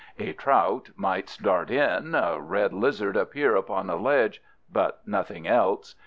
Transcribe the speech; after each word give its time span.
A 0.17 0.33
trout 0.33 0.89
might 0.95 1.37
dart 1.43 1.69
in, 1.69 2.15
a 2.15 2.39
red 2.41 2.73
lizard 2.73 3.15
appear 3.15 3.55
upon 3.55 3.87
a 3.87 3.97
ledge, 3.97 4.41
but 4.67 5.01
nothing 5.05 5.47
else. 5.47 5.93